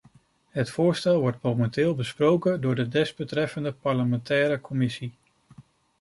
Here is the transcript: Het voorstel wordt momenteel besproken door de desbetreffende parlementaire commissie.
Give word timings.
Het 0.49 0.69
voorstel 0.69 1.19
wordt 1.19 1.41
momenteel 1.41 1.95
besproken 1.95 2.61
door 2.61 2.75
de 2.75 2.87
desbetreffende 2.87 3.71
parlementaire 3.73 4.61
commissie. 4.61 5.13